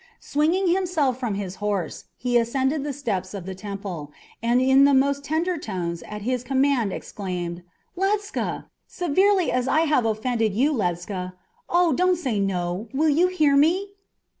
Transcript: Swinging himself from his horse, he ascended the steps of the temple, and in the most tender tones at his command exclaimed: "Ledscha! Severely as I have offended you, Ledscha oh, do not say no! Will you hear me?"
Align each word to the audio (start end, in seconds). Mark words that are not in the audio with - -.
Swinging 0.19 0.69
himself 0.69 1.19
from 1.19 1.35
his 1.35 1.57
horse, 1.57 2.05
he 2.17 2.35
ascended 2.35 2.83
the 2.83 2.91
steps 2.91 3.35
of 3.35 3.45
the 3.45 3.53
temple, 3.53 4.11
and 4.41 4.59
in 4.59 4.83
the 4.83 4.95
most 4.95 5.23
tender 5.23 5.59
tones 5.59 6.01
at 6.07 6.23
his 6.23 6.43
command 6.43 6.91
exclaimed: 6.91 7.61
"Ledscha! 7.95 8.65
Severely 8.87 9.51
as 9.51 9.67
I 9.67 9.81
have 9.81 10.05
offended 10.07 10.55
you, 10.55 10.73
Ledscha 10.73 11.33
oh, 11.69 11.93
do 11.93 12.07
not 12.07 12.17
say 12.17 12.39
no! 12.39 12.87
Will 12.95 13.09
you 13.09 13.27
hear 13.27 13.55
me?" 13.55 13.89